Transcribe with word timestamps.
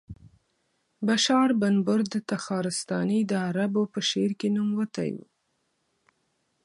بشار 1.07 1.49
بن 1.61 1.75
برد 1.87 2.11
تخارستاني 2.31 3.19
د 3.25 3.31
عربو 3.47 3.83
په 3.93 3.99
شعر 4.09 4.31
کې 4.39 4.47
نوموتی 4.55 5.09
و. 5.15 5.17